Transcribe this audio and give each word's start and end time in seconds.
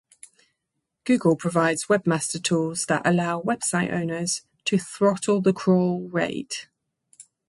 Google 1.03 1.35
provides 1.35 1.85
"Webmaster 1.85 2.41
Tools" 2.41 2.87
that 2.87 3.05
allow 3.05 3.39
website 3.39 3.93
owners 3.93 4.41
to 4.65 4.79
throttle 4.79 5.41
the 5.43 5.53
crawl 5.53 6.07
rate. 6.09 6.67